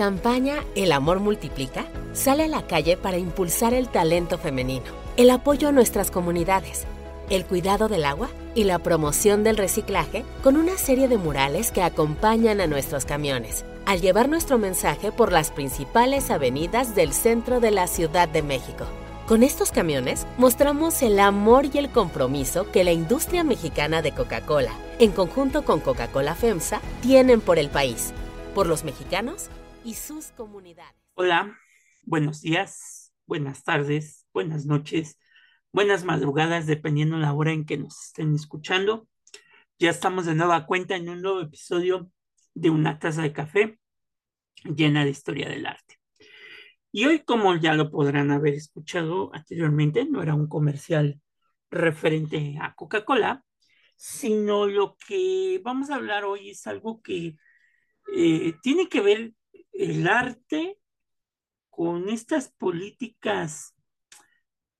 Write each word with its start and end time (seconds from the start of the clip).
Campaña 0.00 0.64
El 0.74 0.92
amor 0.92 1.20
multiplica 1.20 1.84
sale 2.14 2.44
a 2.44 2.48
la 2.48 2.66
calle 2.66 2.96
para 2.96 3.18
impulsar 3.18 3.74
el 3.74 3.90
talento 3.90 4.38
femenino, 4.38 4.86
el 5.18 5.28
apoyo 5.28 5.68
a 5.68 5.72
nuestras 5.72 6.10
comunidades, 6.10 6.86
el 7.28 7.44
cuidado 7.44 7.86
del 7.86 8.06
agua 8.06 8.30
y 8.54 8.64
la 8.64 8.78
promoción 8.78 9.44
del 9.44 9.58
reciclaje 9.58 10.24
con 10.42 10.56
una 10.56 10.78
serie 10.78 11.06
de 11.06 11.18
murales 11.18 11.70
que 11.70 11.82
acompañan 11.82 12.62
a 12.62 12.66
nuestros 12.66 13.04
camiones 13.04 13.66
al 13.84 14.00
llevar 14.00 14.30
nuestro 14.30 14.56
mensaje 14.56 15.12
por 15.12 15.32
las 15.32 15.50
principales 15.50 16.30
avenidas 16.30 16.94
del 16.94 17.12
centro 17.12 17.60
de 17.60 17.70
la 17.70 17.86
Ciudad 17.86 18.26
de 18.26 18.40
México. 18.40 18.86
Con 19.28 19.42
estos 19.42 19.70
camiones 19.70 20.26
mostramos 20.38 21.02
el 21.02 21.20
amor 21.20 21.66
y 21.66 21.76
el 21.76 21.90
compromiso 21.90 22.70
que 22.72 22.84
la 22.84 22.92
industria 22.92 23.44
mexicana 23.44 24.00
de 24.00 24.12
Coca-Cola, 24.12 24.72
en 24.98 25.12
conjunto 25.12 25.62
con 25.62 25.78
Coca-Cola 25.80 26.34
FEMSA, 26.34 26.80
tienen 27.02 27.42
por 27.42 27.58
el 27.58 27.68
país, 27.68 28.14
por 28.54 28.66
los 28.66 28.82
mexicanos 28.82 29.50
y 29.84 29.94
sus 29.94 30.32
comunidades. 30.32 30.94
Hola, 31.14 31.56
buenos 32.02 32.42
días, 32.42 33.12
buenas 33.26 33.64
tardes, 33.64 34.26
buenas 34.32 34.66
noches, 34.66 35.18
buenas 35.72 36.04
madrugadas, 36.04 36.66
dependiendo 36.66 37.16
la 37.18 37.32
hora 37.32 37.52
en 37.52 37.64
que 37.64 37.78
nos 37.78 38.06
estén 38.06 38.34
escuchando. 38.34 39.08
Ya 39.78 39.90
estamos 39.90 40.26
de 40.26 40.34
nueva 40.34 40.66
cuenta 40.66 40.96
en 40.96 41.08
un 41.08 41.22
nuevo 41.22 41.40
episodio 41.40 42.10
de 42.54 42.70
Una 42.70 42.98
taza 42.98 43.22
de 43.22 43.32
café 43.32 43.78
llena 44.64 45.04
de 45.04 45.10
historia 45.10 45.48
del 45.48 45.66
arte. 45.66 45.98
Y 46.92 47.06
hoy, 47.06 47.20
como 47.20 47.56
ya 47.56 47.74
lo 47.74 47.90
podrán 47.90 48.30
haber 48.32 48.54
escuchado 48.54 49.30
anteriormente, 49.32 50.04
no 50.04 50.22
era 50.22 50.34
un 50.34 50.48
comercial 50.48 51.20
referente 51.70 52.58
a 52.60 52.74
Coca-Cola, 52.74 53.44
sino 53.96 54.66
lo 54.66 54.96
que 55.06 55.60
vamos 55.62 55.90
a 55.90 55.94
hablar 55.94 56.24
hoy 56.24 56.50
es 56.50 56.66
algo 56.66 57.00
que 57.00 57.36
eh, 58.16 58.54
tiene 58.62 58.88
que 58.88 59.00
ver 59.00 59.34
el 59.80 60.06
arte 60.08 60.78
con 61.70 62.08
estas 62.10 62.48
políticas, 62.48 63.74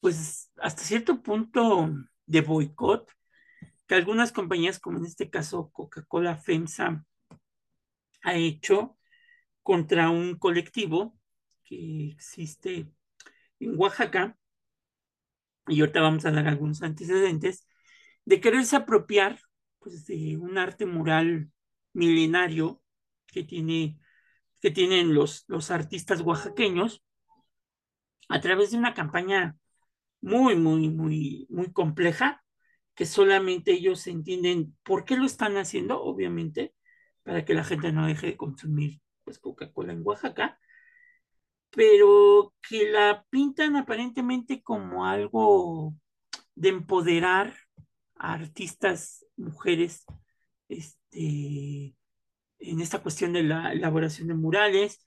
pues 0.01 0.51
hasta 0.59 0.83
cierto 0.83 1.23
punto 1.23 1.91
de 2.27 2.41
boicot, 2.43 3.11
que 3.87 3.95
algunas 3.95 4.31
compañías, 4.31 4.78
como 4.78 4.98
en 4.98 5.06
este 5.06 5.31
caso 5.31 5.71
Coca-Cola 5.73 6.37
FEMSA, 6.37 7.05
ha 8.23 8.34
hecho 8.34 8.98
contra 9.62 10.11
un 10.11 10.39
colectivo 10.39 11.19
que 11.65 12.09
existe 12.09 12.93
en 13.59 13.78
Oaxaca, 13.78 14.37
y 15.67 15.81
ahorita 15.81 16.01
vamos 16.01 16.27
a 16.27 16.31
dar 16.31 16.47
algunos 16.47 16.83
antecedentes, 16.83 17.67
de 18.25 18.41
quererse 18.41 18.77
apropiar 18.77 19.41
pues, 19.78 20.06
de 20.06 20.37
un 20.37 20.59
arte 20.59 20.84
mural 20.84 21.51
milenario 21.93 22.83
que, 23.27 23.45
tiene, 23.45 23.98
que 24.61 24.70
tienen 24.70 25.14
los, 25.14 25.44
los 25.48 25.70
artistas 25.70 26.20
oaxaqueños 26.20 27.03
a 28.28 28.41
través 28.41 28.70
de 28.70 28.78
una 28.78 28.94
campaña 28.94 29.56
muy, 30.20 30.56
muy, 30.56 30.89
muy, 30.91 31.47
muy 31.50 31.72
compleja, 31.72 32.44
que 32.94 33.06
solamente 33.06 33.72
ellos 33.72 34.06
entienden 34.06 34.76
por 34.82 35.04
qué 35.04 35.16
lo 35.16 35.25
están 35.25 35.56
haciendo, 35.56 36.03
obviamente, 36.03 36.75
para 37.22 37.44
que 37.44 37.54
la 37.54 37.65
gente 37.65 37.93
no 37.93 38.06
deje 38.06 38.28
de 38.28 38.37
consumir 38.37 39.00
pues, 39.25 39.38
Coca-Cola 39.38 39.93
en 39.93 40.03
Oaxaca, 40.04 40.59
pero 41.70 42.54
que 42.69 42.91
la 42.91 43.25
pintan 43.31 43.76
aparentemente 43.76 44.62
como 44.62 45.06
algo 45.06 45.94
de 46.54 46.70
empoderar 46.70 47.54
a 48.16 48.34
artistas 48.34 49.25
mujeres 49.37 50.04
este, 50.69 51.94
en 52.60 52.81
esta 52.81 53.03
cuestión 53.03 53.32
de 53.32 53.43
la 53.43 53.72
elaboración 53.72 54.28
de 54.28 54.34
murales, 54.34 55.04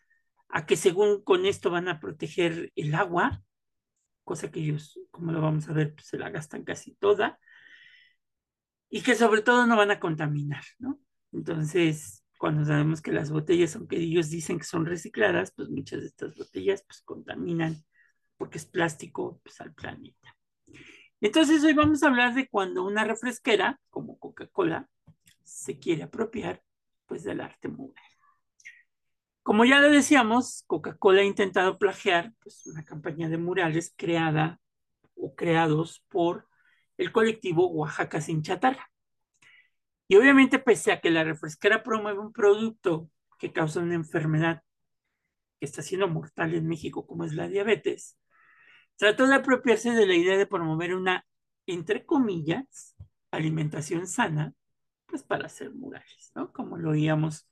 a 0.50 0.66
que 0.66 0.76
según 0.76 1.24
con 1.24 1.46
esto 1.46 1.72
van 1.72 1.88
a 1.88 2.00
proteger 2.00 2.72
el 2.76 2.94
agua, 2.96 3.42
cosa 4.24 4.52
que 4.52 4.60
ellos, 4.60 5.00
como 5.12 5.32
lo 5.32 5.42
vamos 5.42 5.70
a 5.70 5.74
ver, 5.74 5.94
pues 5.96 6.08
se 6.08 6.18
la 6.18 6.30
gastan 6.30 6.64
casi 6.64 6.96
toda, 6.96 7.40
y 8.90 9.02
que 9.02 9.16
sobre 9.16 9.42
todo 9.42 9.66
no 9.66 9.76
van 9.76 9.92
a 9.92 10.00
contaminar, 10.00 10.64
¿no? 10.78 11.00
Entonces, 11.32 12.24
cuando 12.38 12.66
sabemos 12.66 13.02
que 13.02 13.12
las 13.12 13.32
botellas, 13.32 13.76
aunque 13.76 13.98
ellos 13.98 14.30
dicen 14.30 14.60
que 14.60 14.66
son 14.66 14.86
recicladas, 14.86 15.54
pues 15.56 15.70
muchas 15.70 16.02
de 16.02 16.08
estas 16.08 16.36
botellas 16.36 16.84
pues 16.86 17.02
contaminan 17.02 17.78
porque 18.38 18.58
es 18.58 18.66
plástico 18.66 19.40
pues, 19.44 19.62
al 19.62 19.74
planeta. 19.74 20.36
Entonces 21.22 21.64
hoy 21.64 21.74
vamos 21.74 22.04
a 22.04 22.08
hablar 22.08 22.34
de 22.34 22.50
cuando 22.50 22.86
una 22.86 23.06
refresquera 23.06 23.80
como 23.90 24.20
Coca-Cola 24.20 24.90
se 25.42 25.80
quiere 25.80 26.04
apropiar 26.04 26.62
pues 27.14 27.24
del 27.26 27.42
arte 27.42 27.68
mural. 27.68 28.04
Como 29.44 29.66
ya 29.66 29.80
lo 29.80 29.92
decíamos, 29.92 30.64
Coca-Cola 30.66 31.22
ha 31.22 31.26
intentado 31.26 31.78
plagiar 31.78 32.34
pues, 32.42 32.66
una 32.66 32.84
campaña 32.84 33.30
de 33.30 33.38
murales 33.38 33.94
creada 33.96 34.60
o 35.14 35.36
creados 35.36 36.04
por 36.10 36.48
el 36.98 37.12
colectivo 37.12 37.70
Oaxaca 37.70 38.20
sin 38.20 38.42
chatarra. 38.42 38.90
Y 40.08 40.16
obviamente, 40.16 40.58
pese 40.58 40.92
a 40.92 41.02
que 41.02 41.12
la 41.12 41.24
refresquera 41.24 41.84
promueve 41.84 42.18
un 42.18 42.34
producto 42.34 43.12
que 43.38 43.54
causa 43.54 43.80
una 43.80 43.94
enfermedad 43.94 44.64
que 45.60 45.68
está 45.68 45.84
siendo 45.84 46.08
mortal 46.08 46.56
en 46.56 46.68
México, 46.68 47.06
como 47.06 47.26
es 47.26 47.34
la 47.36 47.48
diabetes, 47.48 48.18
trató 48.96 49.28
de 49.28 49.36
apropiarse 49.36 49.92
de 49.92 50.08
la 50.08 50.16
idea 50.16 50.36
de 50.36 50.48
promover 50.48 50.96
una, 50.96 51.28
entre 51.68 52.08
comillas, 52.08 52.96
alimentación 53.30 54.08
sana, 54.08 54.56
pues 55.14 55.22
para 55.22 55.46
hacer 55.46 55.72
murales, 55.76 56.32
¿no? 56.34 56.52
Como 56.52 56.76
lo 56.76 56.90
oíamos 56.90 57.48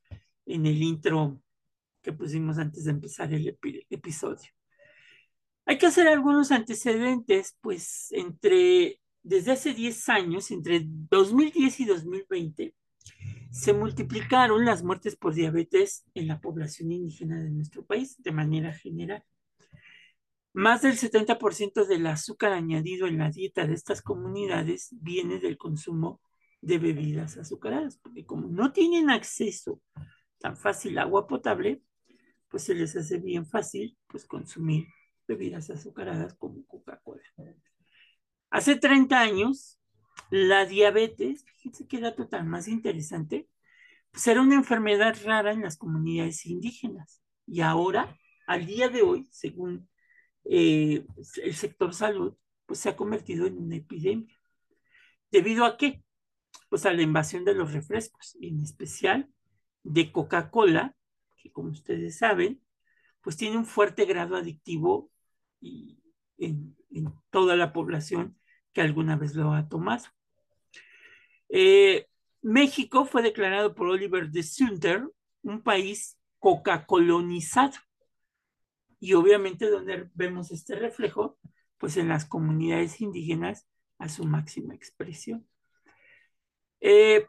en 0.48 0.66
el 0.66 0.82
intro 0.82 1.40
que 2.02 2.12
pusimos 2.12 2.58
antes 2.58 2.86
de 2.86 2.90
empezar 2.90 3.32
el 3.32 3.56
episodio. 3.92 4.50
Hay 5.68 5.78
que 5.78 5.86
hacer 5.86 6.08
algunos 6.08 6.52
antecedentes, 6.52 7.56
pues 7.62 8.08
entre 8.14 9.00
desde 9.22 9.52
hace 9.52 9.76
10 9.76 10.10
años, 10.10 10.50
entre 10.50 10.82
2010 10.88 11.82
y 11.82 11.86
2020, 11.86 12.76
se 13.52 13.74
multiplicaron 13.74 14.66
las 14.66 14.82
muertes 14.82 15.16
por 15.16 15.36
diabetes 15.36 16.04
en 16.16 16.30
la 16.30 16.42
población 16.42 16.92
indígena 16.92 17.44
de 17.44 17.52
nuestro 17.52 17.86
país 17.86 18.16
de 18.24 18.32
manera 18.32 18.74
general. 18.74 19.24
Más 20.54 20.82
del 20.82 20.98
70% 20.98 21.86
del 21.86 22.08
azúcar 22.08 22.54
añadido 22.54 23.06
en 23.06 23.20
la 23.20 23.30
dieta 23.30 23.68
de 23.68 23.76
estas 23.76 24.02
comunidades 24.02 24.88
viene 25.00 25.38
del 25.38 25.60
consumo 25.60 26.22
de 26.62 26.78
bebidas 26.78 27.38
azucaradas, 27.38 27.98
porque 27.98 28.26
como 28.26 28.48
no 28.48 28.72
tienen 28.72 29.10
acceso 29.10 29.82
tan 30.40 30.56
fácil 30.56 30.98
a 30.98 31.04
agua 31.04 31.28
potable, 31.28 31.82
pues 32.50 32.64
se 32.64 32.76
les 32.76 32.96
hace 32.96 33.18
bien 33.18 33.46
fácil 33.46 33.98
pues 34.08 34.26
consumir 34.26 34.88
bebidas 35.28 35.70
azucaradas 35.70 36.34
como 36.36 36.66
Coca-Cola. 36.66 37.22
Hace 38.50 38.76
30 38.76 39.20
años, 39.20 39.80
la 40.30 40.66
diabetes, 40.66 41.46
fíjense 41.46 41.88
qué 41.88 42.00
dato 42.00 42.28
tan 42.28 42.48
más 42.48 42.68
interesante, 42.68 43.48
pues 44.12 44.28
era 44.28 44.42
una 44.42 44.56
enfermedad 44.56 45.16
rara 45.24 45.54
en 45.54 45.62
las 45.62 45.78
comunidades 45.78 46.46
indígenas. 46.46 47.24
Y 47.48 47.62
ahora, 47.62 48.18
al 48.46 48.66
día 48.66 48.90
de 48.90 49.02
hoy, 49.02 49.28
según 49.32 49.90
eh, 50.44 51.06
el 51.44 51.56
sector 51.56 51.94
salud, 51.94 52.36
pues 52.66 52.80
se 52.80 52.90
ha 52.90 52.96
convertido 52.96 53.48
en 53.48 53.58
una 53.58 53.78
epidemia. 53.78 54.36
¿Debido 55.32 55.66
a 55.66 55.78
qué? 55.78 56.04
Pues 56.72 56.86
a 56.86 56.94
la 56.94 57.02
invasión 57.02 57.44
de 57.44 57.54
los 57.54 57.74
refrescos, 57.74 58.38
en 58.40 58.62
especial 58.62 59.30
de 59.84 60.12
Coca-Cola, 60.12 60.96
que 61.36 61.52
como 61.52 61.72
ustedes 61.72 62.18
saben, 62.18 62.64
pues 63.22 63.36
tiene 63.36 63.58
un 63.58 63.66
fuerte 63.66 64.06
grado 64.06 64.38
adictivo 64.38 65.12
en 65.60 66.76
toda 67.30 67.58
la 67.58 67.74
población 67.74 68.38
que 68.72 68.80
alguna 68.80 69.18
vez 69.18 69.36
lo 69.36 69.52
ha 69.52 69.68
tomado. 69.68 70.06
Eh, 71.50 72.08
México 72.42 73.06
fue 73.06 73.22
declarado 73.22 73.76
por 73.76 73.88
Oliver 73.88 74.32
de 74.32 74.44
Sunter 74.44 75.06
un 75.42 75.62
país 75.62 76.18
coca-colonizado. 76.40 77.78
Y 79.02 79.14
obviamente 79.14 79.70
donde 79.70 80.10
vemos 80.14 80.52
este 80.52 80.76
reflejo, 80.76 81.38
pues 81.78 81.98
en 81.98 82.08
las 82.08 82.26
comunidades 82.26 83.02
indígenas 83.02 83.68
a 83.98 84.08
su 84.08 84.24
máxima 84.24 84.74
expresión. 84.74 85.46
Eh, 86.82 87.28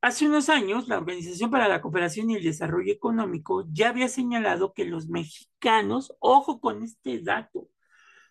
hace 0.00 0.26
unos 0.26 0.48
años, 0.48 0.88
la 0.88 0.98
Organización 0.98 1.50
para 1.50 1.68
la 1.68 1.80
Cooperación 1.80 2.30
y 2.30 2.36
el 2.36 2.42
Desarrollo 2.44 2.92
Económico 2.92 3.66
ya 3.72 3.90
había 3.90 4.08
señalado 4.08 4.72
que 4.74 4.84
los 4.84 5.08
mexicanos, 5.08 6.16
ojo 6.20 6.60
con 6.60 6.82
este 6.82 7.20
dato, 7.22 7.68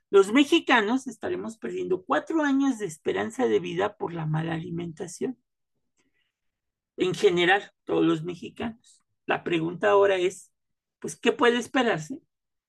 los 0.10 0.32
mexicanos 0.32 1.08
estaremos 1.08 1.58
perdiendo 1.58 2.04
cuatro 2.04 2.42
años 2.44 2.80
de 2.80 2.86
esperanza 2.86 3.46
de 3.48 3.60
vida 3.60 3.98
por 3.98 4.14
la 4.14 4.26
mala 4.26 4.54
alimentación. 4.54 5.38
En 6.96 7.14
general, 7.14 7.72
todos 7.84 8.06
los 8.06 8.24
mexicanos. 8.24 9.04
La 9.26 9.44
pregunta 9.44 9.90
ahora 9.92 10.16
es, 10.16 10.52
pues, 11.00 11.16
¿qué 11.18 11.32
puede 11.32 11.58
esperarse 11.58 12.22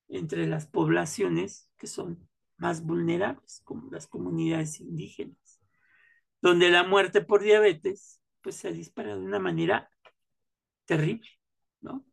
entre 0.09 0.47
las 0.47 0.67
poblaciones 0.67 1.71
que 1.79 1.87
son 1.87 2.29
más 2.57 2.85
vulnerables, 2.85 3.63
como 3.65 3.91
las 3.91 4.07
comunidades 4.09 4.81
indígenas, 4.81 5.48
donde 6.41 6.71
la 6.71 6.85
muerte 6.85 7.21
por 7.21 7.43
diabetes, 7.43 8.21
pues, 8.41 8.57
se 8.57 8.69
ha 8.69 8.73
disparado 8.73 9.21
de 9.21 9.27
una 9.27 9.39
manera 9.39 9.91
terrible, 10.85 11.29
¿no? 11.81 12.05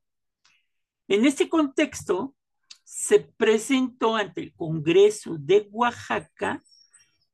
En 1.07 1.25
este 1.25 1.50
contexto, 1.50 2.36
se 2.83 3.19
presentó 3.19 4.16
ante 4.16 4.42
el 4.42 4.54
Congreso 4.54 5.38
de 5.39 5.68
Oaxaca 5.72 6.63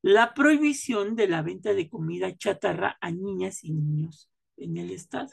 la 0.01 0.33
prohibición 0.33 1.15
de 1.15 1.27
la 1.27 1.41
venta 1.41 1.73
de 1.73 1.89
comida 1.89 2.35
chatarra 2.35 2.97
a 3.01 3.11
niñas 3.11 3.63
y 3.63 3.73
niños 3.73 4.31
en 4.57 4.77
el 4.77 4.91
estado. 4.91 5.31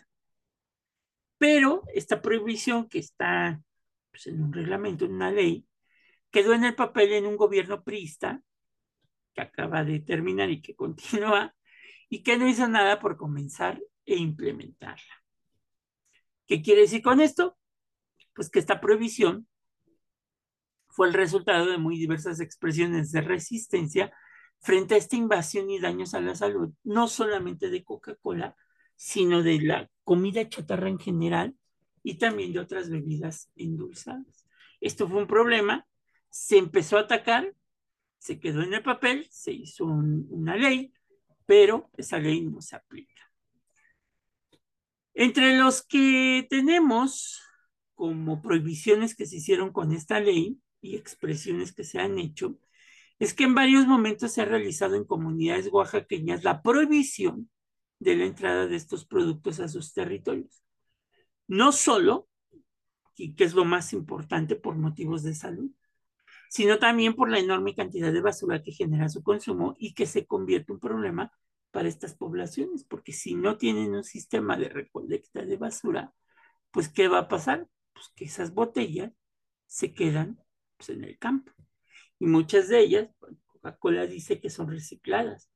Pero 1.38 1.84
esta 1.94 2.20
prohibición 2.20 2.88
que 2.88 2.98
está 2.98 3.62
pues, 4.10 4.26
en 4.26 4.42
un 4.42 4.52
reglamento, 4.52 5.04
en 5.04 5.14
una 5.14 5.30
ley, 5.30 5.64
quedó 6.30 6.52
en 6.52 6.64
el 6.64 6.74
papel 6.74 7.12
en 7.12 7.26
un 7.26 7.36
gobierno 7.36 7.82
priista 7.82 8.42
acaba 9.40 9.84
de 9.84 10.00
terminar 10.00 10.50
y 10.50 10.62
que 10.62 10.74
continúa 10.74 11.54
y 12.08 12.22
que 12.22 12.36
no 12.36 12.48
hizo 12.48 12.68
nada 12.68 12.98
por 13.00 13.16
comenzar 13.16 13.80
e 14.04 14.16
implementarla. 14.16 15.22
¿Qué 16.46 16.62
quiere 16.62 16.82
decir 16.82 17.02
con 17.02 17.20
esto? 17.20 17.58
Pues 18.34 18.50
que 18.50 18.58
esta 18.58 18.80
prohibición 18.80 19.46
fue 20.88 21.08
el 21.08 21.14
resultado 21.14 21.66
de 21.66 21.78
muy 21.78 21.98
diversas 21.98 22.40
expresiones 22.40 23.12
de 23.12 23.20
resistencia 23.20 24.12
frente 24.60 24.94
a 24.94 24.98
esta 24.98 25.16
invasión 25.16 25.70
y 25.70 25.78
daños 25.78 26.14
a 26.14 26.20
la 26.20 26.34
salud, 26.34 26.72
no 26.82 27.06
solamente 27.06 27.70
de 27.70 27.84
Coca-Cola, 27.84 28.56
sino 28.96 29.42
de 29.42 29.60
la 29.60 29.90
comida 30.02 30.48
chatarra 30.48 30.88
en 30.88 30.98
general 30.98 31.54
y 32.02 32.18
también 32.18 32.52
de 32.52 32.58
otras 32.58 32.90
bebidas 32.90 33.50
endulzadas. 33.54 34.48
Esto 34.80 35.08
fue 35.08 35.20
un 35.20 35.28
problema, 35.28 35.86
se 36.30 36.58
empezó 36.58 36.96
a 36.96 37.02
atacar, 37.02 37.54
se 38.18 38.40
quedó 38.40 38.62
en 38.62 38.74
el 38.74 38.82
papel, 38.82 39.26
se 39.30 39.52
hizo 39.52 39.84
una 39.84 40.56
ley, 40.56 40.92
pero 41.46 41.90
esa 41.96 42.18
ley 42.18 42.42
no 42.42 42.60
se 42.60 42.76
aplica. 42.76 43.22
Entre 45.14 45.56
los 45.56 45.82
que 45.82 46.46
tenemos 46.48 47.42
como 47.94 48.40
prohibiciones 48.40 49.16
que 49.16 49.26
se 49.26 49.36
hicieron 49.36 49.72
con 49.72 49.92
esta 49.92 50.20
ley 50.20 50.60
y 50.80 50.96
expresiones 50.96 51.72
que 51.72 51.82
se 51.82 51.98
han 51.98 52.18
hecho, 52.18 52.58
es 53.18 53.34
que 53.34 53.44
en 53.44 53.54
varios 53.54 53.86
momentos 53.86 54.32
se 54.32 54.42
ha 54.42 54.44
realizado 54.44 54.94
en 54.94 55.04
comunidades 55.04 55.68
oaxaqueñas 55.72 56.44
la 56.44 56.62
prohibición 56.62 57.50
de 57.98 58.16
la 58.16 58.26
entrada 58.26 58.66
de 58.68 58.76
estos 58.76 59.04
productos 59.04 59.58
a 59.58 59.68
sus 59.68 59.92
territorios. 59.92 60.62
No 61.48 61.72
solo, 61.72 62.28
y 63.16 63.34
que 63.34 63.44
es 63.44 63.54
lo 63.54 63.64
más 63.64 63.92
importante 63.92 64.54
por 64.54 64.76
motivos 64.76 65.24
de 65.24 65.34
salud, 65.34 65.70
sino 66.48 66.78
también 66.78 67.14
por 67.14 67.30
la 67.30 67.38
enorme 67.38 67.74
cantidad 67.74 68.12
de 68.12 68.20
basura 68.20 68.62
que 68.62 68.72
genera 68.72 69.08
su 69.08 69.22
consumo 69.22 69.74
y 69.78 69.94
que 69.94 70.06
se 70.06 70.26
convierte 70.26 70.72
en 70.72 70.76
un 70.76 70.80
problema 70.80 71.32
para 71.70 71.88
estas 71.88 72.14
poblaciones, 72.14 72.84
porque 72.84 73.12
si 73.12 73.34
no 73.34 73.58
tienen 73.58 73.94
un 73.94 74.04
sistema 74.04 74.56
de 74.56 74.68
recolecta 74.68 75.44
de 75.44 75.56
basura, 75.56 76.12
pues 76.70 76.88
¿qué 76.88 77.08
va 77.08 77.18
a 77.18 77.28
pasar? 77.28 77.68
Pues 77.92 78.10
que 78.16 78.24
esas 78.24 78.54
botellas 78.54 79.12
se 79.66 79.92
quedan 79.92 80.42
pues, 80.76 80.90
en 80.90 81.04
el 81.04 81.18
campo. 81.18 81.52
Y 82.18 82.26
muchas 82.26 82.68
de 82.68 82.80
ellas, 82.80 83.08
Coca-Cola 83.46 84.06
dice 84.06 84.40
que 84.40 84.50
son 84.50 84.70
recicladas, 84.70 85.50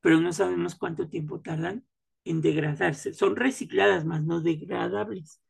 pero 0.00 0.20
no 0.20 0.32
sabemos 0.32 0.74
cuánto 0.74 1.08
tiempo 1.08 1.40
tardan 1.40 1.86
en 2.24 2.40
degradarse. 2.40 3.14
Son 3.14 3.36
recicladas, 3.36 4.04
más 4.04 4.24
no 4.24 4.40
degradables. 4.40 5.42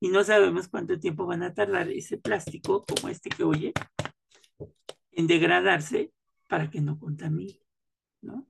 Y 0.00 0.08
no 0.08 0.24
sabemos 0.24 0.68
cuánto 0.68 0.98
tiempo 0.98 1.26
van 1.26 1.42
a 1.42 1.52
tardar 1.52 1.90
ese 1.90 2.16
plástico, 2.16 2.84
como 2.84 3.08
este 3.08 3.28
que 3.28 3.44
oye, 3.44 3.72
en 5.12 5.26
degradarse 5.26 6.12
para 6.48 6.70
que 6.70 6.80
no 6.80 6.98
contamine, 6.98 7.60
¿no? 8.20 8.46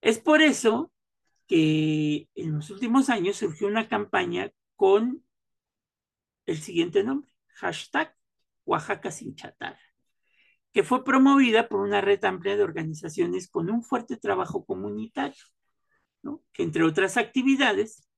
Es 0.00 0.18
por 0.18 0.42
eso 0.42 0.92
que 1.46 2.28
en 2.34 2.52
los 2.52 2.70
últimos 2.70 3.08
años 3.10 3.36
surgió 3.36 3.66
una 3.68 3.88
campaña 3.88 4.50
con 4.76 5.24
el 6.46 6.58
siguiente 6.58 7.04
nombre, 7.04 7.30
hashtag 7.54 8.14
Oaxaca 8.64 9.10
sin 9.10 9.34
chatarra 9.34 9.80
que 10.74 10.82
fue 10.82 11.04
promovida 11.04 11.68
por 11.68 11.80
una 11.80 12.00
red 12.00 12.22
amplia 12.24 12.56
de 12.56 12.64
organizaciones 12.64 13.48
con 13.48 13.70
un 13.70 13.84
fuerte 13.84 14.16
trabajo 14.16 14.64
comunitario, 14.66 15.44
¿no? 16.20 16.42
que 16.52 16.64
entre 16.64 16.82
otras 16.82 17.16
actividades 17.16 18.08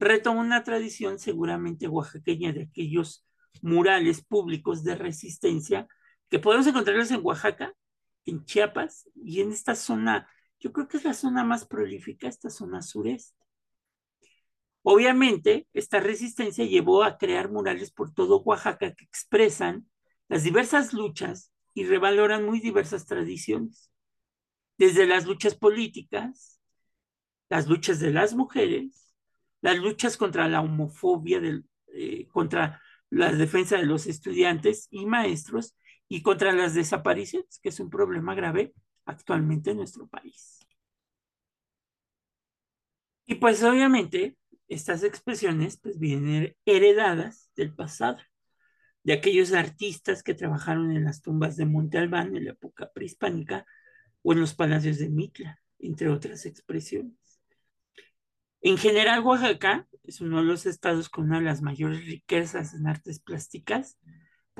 retoma 0.00 0.40
una 0.40 0.64
tradición 0.64 1.20
seguramente 1.20 1.86
oaxaqueña 1.86 2.52
de 2.52 2.64
aquellos 2.64 3.24
murales 3.62 4.24
públicos 4.24 4.82
de 4.82 4.96
resistencia 4.96 5.86
que 6.30 6.38
podemos 6.38 6.66
encontrarlos 6.66 7.10
en 7.10 7.20
Oaxaca, 7.24 7.74
en 8.24 8.44
Chiapas 8.44 9.08
y 9.16 9.40
en 9.40 9.50
esta 9.52 9.74
zona, 9.74 10.30
yo 10.60 10.72
creo 10.72 10.88
que 10.88 10.96
es 10.98 11.04
la 11.04 11.14
zona 11.14 11.44
más 11.44 11.66
prolífica, 11.66 12.28
esta 12.28 12.50
zona 12.50 12.82
sureste. 12.82 13.36
Obviamente, 14.82 15.66
esta 15.72 16.00
resistencia 16.00 16.64
llevó 16.64 17.02
a 17.02 17.18
crear 17.18 17.50
murales 17.50 17.90
por 17.90 18.14
todo 18.14 18.40
Oaxaca 18.42 18.94
que 18.94 19.04
expresan 19.04 19.90
las 20.28 20.44
diversas 20.44 20.92
luchas 20.92 21.52
y 21.74 21.84
revaloran 21.84 22.44
muy 22.44 22.60
diversas 22.60 23.06
tradiciones, 23.06 23.90
desde 24.78 25.06
las 25.06 25.26
luchas 25.26 25.54
políticas, 25.54 26.60
las 27.48 27.66
luchas 27.66 27.98
de 27.98 28.12
las 28.12 28.34
mujeres, 28.34 29.14
las 29.60 29.76
luchas 29.76 30.16
contra 30.16 30.48
la 30.48 30.60
homofobia, 30.62 31.40
eh, 31.92 32.28
contra 32.28 32.80
la 33.10 33.32
defensa 33.32 33.76
de 33.76 33.84
los 33.84 34.06
estudiantes 34.06 34.86
y 34.90 35.04
maestros 35.04 35.76
y 36.12 36.22
contra 36.22 36.52
las 36.52 36.74
desapariciones, 36.74 37.60
que 37.62 37.68
es 37.68 37.78
un 37.78 37.88
problema 37.88 38.34
grave 38.34 38.74
actualmente 39.06 39.70
en 39.70 39.76
nuestro 39.76 40.08
país. 40.08 40.58
Y 43.26 43.36
pues 43.36 43.62
obviamente 43.62 44.36
estas 44.66 45.04
expresiones 45.04 45.78
pues 45.78 46.00
vienen 46.00 46.56
heredadas 46.64 47.52
del 47.54 47.72
pasado 47.72 48.18
de 49.04 49.12
aquellos 49.12 49.52
artistas 49.52 50.24
que 50.24 50.34
trabajaron 50.34 50.90
en 50.90 51.04
las 51.04 51.22
tumbas 51.22 51.56
de 51.56 51.66
Monte 51.66 51.98
Albán 51.98 52.36
en 52.36 52.44
la 52.46 52.50
época 52.50 52.90
prehispánica 52.92 53.64
o 54.22 54.32
en 54.32 54.40
los 54.40 54.54
palacios 54.54 54.98
de 54.98 55.10
Mitla, 55.10 55.60
entre 55.78 56.08
otras 56.08 56.44
expresiones. 56.44 57.40
En 58.62 58.76
general, 58.78 59.20
Oaxaca 59.20 59.86
es 60.02 60.20
uno 60.20 60.38
de 60.38 60.44
los 60.44 60.66
estados 60.66 61.08
con 61.08 61.26
una 61.26 61.38
de 61.38 61.44
las 61.44 61.62
mayores 61.62 62.04
riquezas 62.04 62.74
en 62.74 62.88
artes 62.88 63.20
plásticas 63.20 63.96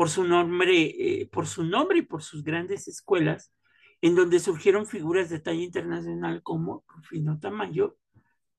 por 0.00 0.08
su 0.08 0.24
nombre, 0.24 0.80
eh, 0.80 1.26
por 1.26 1.46
su 1.46 1.62
nombre 1.62 1.98
y 1.98 2.02
por 2.02 2.22
sus 2.22 2.42
grandes 2.42 2.88
escuelas, 2.88 3.52
en 4.00 4.14
donde 4.14 4.40
surgieron 4.40 4.86
figuras 4.86 5.28
de 5.28 5.40
talla 5.40 5.60
internacional 5.60 6.42
como 6.42 6.86
Rufino 6.88 7.38
Tamayo 7.38 7.98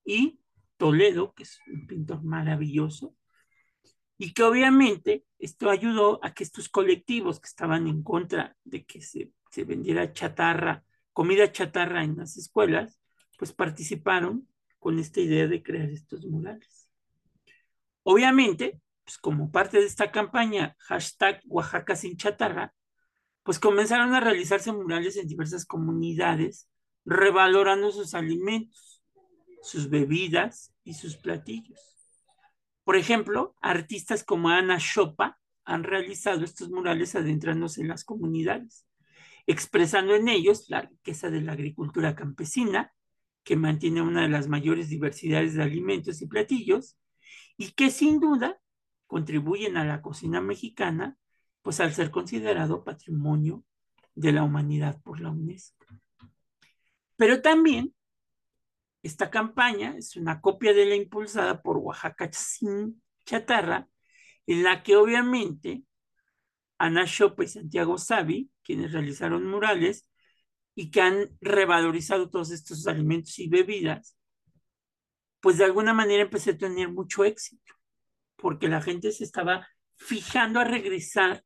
y 0.05 0.39
Toledo, 0.77 1.33
que 1.33 1.41
es 1.41 1.59
un 1.65 1.87
pintor 1.87 2.21
maravilloso, 2.23 3.15
y 4.19 4.35
que 4.35 4.43
obviamente 4.43 5.25
esto 5.39 5.71
ayudó 5.71 6.23
a 6.23 6.35
que 6.35 6.43
estos 6.43 6.69
colectivos 6.69 7.39
que 7.39 7.47
estaban 7.47 7.87
en 7.87 8.03
contra 8.03 8.55
de 8.63 8.85
que 8.85 9.01
se, 9.01 9.31
se 9.49 9.63
vendiera 9.63 10.13
chatarra, 10.13 10.83
comida 11.11 11.51
chatarra 11.51 12.03
en 12.03 12.17
las 12.17 12.37
escuelas, 12.37 12.99
pues 13.39 13.51
participaron 13.51 14.47
con 14.77 14.99
esta 14.99 15.21
idea 15.21 15.47
de 15.47 15.63
crear 15.63 15.89
estos 15.89 16.23
murales. 16.23 16.91
Obviamente, 18.03 18.79
pues 19.03 19.17
como 19.17 19.51
parte 19.51 19.79
de 19.79 19.85
esta 19.85 20.11
campaña, 20.11 20.75
hashtag 20.79 21.41
Oaxaca 21.45 21.95
sin 21.95 22.17
chatarra, 22.17 22.73
pues 23.43 23.59
comenzaron 23.59 24.13
a 24.13 24.19
realizarse 24.19 24.71
murales 24.71 25.17
en 25.17 25.27
diversas 25.27 25.65
comunidades, 25.65 26.69
revalorando 27.05 27.91
sus 27.91 28.13
alimentos, 28.13 29.01
sus 29.63 29.89
bebidas 29.89 30.73
y 30.83 30.93
sus 30.93 31.17
platillos. 31.17 31.79
Por 32.83 32.95
ejemplo, 32.95 33.55
artistas 33.61 34.23
como 34.23 34.49
Ana 34.49 34.77
Chopa 34.77 35.39
han 35.63 35.83
realizado 35.83 36.43
estos 36.43 36.69
murales 36.69 37.15
adentrándose 37.15 37.81
en 37.81 37.87
las 37.87 38.03
comunidades, 38.03 38.85
expresando 39.47 40.15
en 40.15 40.27
ellos 40.27 40.65
la 40.69 40.81
riqueza 40.81 41.29
de 41.29 41.41
la 41.41 41.53
agricultura 41.53 42.15
campesina, 42.15 42.93
que 43.43 43.55
mantiene 43.55 44.01
una 44.01 44.21
de 44.21 44.29
las 44.29 44.47
mayores 44.47 44.89
diversidades 44.89 45.55
de 45.55 45.63
alimentos 45.63 46.21
y 46.21 46.27
platillos, 46.27 46.97
y 47.57 47.71
que 47.71 47.89
sin 47.89 48.19
duda 48.19 48.60
contribuyen 49.11 49.75
a 49.75 49.83
la 49.83 50.01
cocina 50.01 50.39
mexicana, 50.39 51.17
pues 51.61 51.81
al 51.81 51.93
ser 51.93 52.11
considerado 52.11 52.85
patrimonio 52.85 53.65
de 54.15 54.31
la 54.31 54.41
humanidad 54.41 55.01
por 55.01 55.19
la 55.19 55.31
UNESCO. 55.31 55.85
Pero 57.17 57.41
también 57.41 57.93
esta 59.03 59.29
campaña 59.29 59.97
es 59.97 60.15
una 60.15 60.39
copia 60.39 60.73
de 60.73 60.85
la 60.85 60.95
impulsada 60.95 61.61
por 61.61 61.75
Oaxaca 61.75 62.29
Sin 62.31 63.03
Chatarra, 63.25 63.89
en 64.47 64.63
la 64.63 64.81
que 64.81 64.95
obviamente 64.95 65.83
Ana 66.77 67.05
Chopa 67.05 67.43
y 67.43 67.49
Santiago 67.49 67.97
Savi, 67.97 68.49
quienes 68.63 68.93
realizaron 68.93 69.45
murales 69.45 70.07
y 70.73 70.89
que 70.89 71.01
han 71.01 71.37
revalorizado 71.41 72.29
todos 72.29 72.51
estos 72.51 72.87
alimentos 72.87 73.37
y 73.39 73.49
bebidas, 73.49 74.15
pues 75.41 75.57
de 75.57 75.65
alguna 75.65 75.93
manera 75.93 76.23
empecé 76.23 76.51
a 76.51 76.57
tener 76.57 76.89
mucho 76.89 77.25
éxito, 77.25 77.73
porque 78.41 78.67
la 78.67 78.81
gente 78.81 79.11
se 79.11 79.23
estaba 79.23 79.67
fijando 79.95 80.59
a 80.59 80.63
regresar 80.63 81.45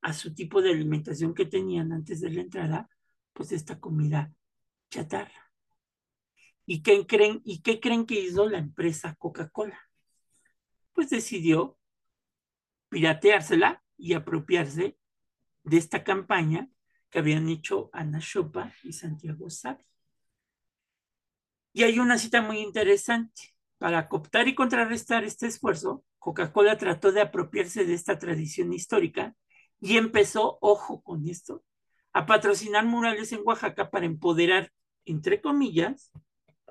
a 0.00 0.12
su 0.12 0.34
tipo 0.34 0.62
de 0.62 0.70
alimentación 0.70 1.34
que 1.34 1.44
tenían 1.44 1.92
antes 1.92 2.20
de 2.20 2.30
la 2.30 2.40
entrada, 2.40 2.88
pues 3.32 3.52
esta 3.52 3.78
comida 3.78 4.32
chatarra. 4.90 5.52
¿Y 6.64 6.82
qué 6.82 7.06
creen, 7.06 7.42
y 7.44 7.60
qué 7.60 7.80
creen 7.80 8.06
que 8.06 8.20
hizo 8.20 8.48
la 8.48 8.58
empresa 8.58 9.14
Coca-Cola? 9.16 9.78
Pues 10.92 11.10
decidió 11.10 11.78
pirateársela 12.88 13.84
y 13.96 14.14
apropiarse 14.14 14.96
de 15.64 15.76
esta 15.76 16.02
campaña 16.02 16.70
que 17.10 17.18
habían 17.18 17.48
hecho 17.48 17.90
Ana 17.92 18.20
Chopa 18.20 18.72
y 18.82 18.92
Santiago 18.92 19.50
Sabi. 19.50 19.84
Y 21.72 21.82
hay 21.82 21.98
una 21.98 22.16
cita 22.16 22.40
muy 22.40 22.60
interesante. 22.60 23.55
Para 23.78 24.08
cooptar 24.08 24.48
y 24.48 24.54
contrarrestar 24.54 25.24
este 25.24 25.46
esfuerzo, 25.46 26.04
Coca-Cola 26.18 26.78
trató 26.78 27.12
de 27.12 27.20
apropiarse 27.20 27.84
de 27.84 27.94
esta 27.94 28.18
tradición 28.18 28.72
histórica 28.72 29.34
y 29.80 29.98
empezó, 29.98 30.58
ojo 30.60 31.02
con 31.02 31.28
esto, 31.28 31.62
a 32.12 32.24
patrocinar 32.24 32.86
murales 32.86 33.32
en 33.32 33.42
Oaxaca 33.44 33.90
para 33.90 34.06
empoderar, 34.06 34.72
entre 35.04 35.40
comillas, 35.42 36.10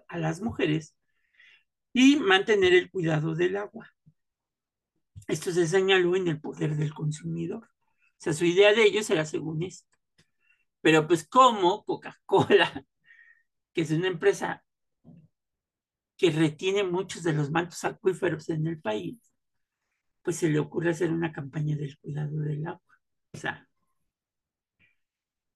a 0.08 0.18
las 0.18 0.42
mujeres 0.42 0.98
y 1.94 2.18
mantener 2.18 2.74
el 2.74 2.90
cuidado 2.90 3.36
del 3.36 3.56
agua. 3.58 3.94
Esto 5.28 5.52
se 5.52 5.68
señaló 5.68 6.16
en 6.16 6.28
el 6.28 6.42
poder 6.42 6.76
del 6.76 6.94
consumidor. 6.94 7.64
O 7.64 8.18
sea, 8.18 8.34
su 8.34 8.46
idea 8.46 8.74
de 8.74 8.84
ellos 8.84 9.10
era 9.10 9.26
según 9.26 9.64
esto. 9.64 9.88
Pero 10.82 11.08
pues 11.08 11.28
como 11.28 11.86
Coca-Cola, 11.86 12.86
que 13.74 13.82
es 13.82 13.92
una 13.92 14.08
empresa 14.08 14.65
que 16.18 16.32
retiene 16.32 16.84
muchos 16.84 17.24
de 17.24 17.34
los 17.34 17.52
mantos 17.52 17.84
acuíferos 17.84 18.50
en 18.50 18.68
el 18.68 18.80
país, 18.80 19.18
pues 20.22 20.38
se 20.38 20.50
le 20.50 20.60
ocurre 20.60 20.92
hacer 20.92 21.12
una 21.12 21.32
campaña 21.32 21.76
del 21.76 21.98
cuidado 22.00 22.40
del 22.40 22.66
agua. 22.66 23.00
O 23.34 23.38
sea, 23.38 23.68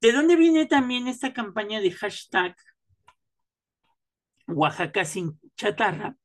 ¿de 0.02 0.12
dónde 0.12 0.36
viene 0.36 0.66
también 0.66 1.08
esta 1.08 1.34
campaña 1.34 1.80
de 1.82 1.92
hashtag 1.92 2.56
Oaxaca 4.48 5.06
sin 5.06 5.40
chatarra? 5.56 6.18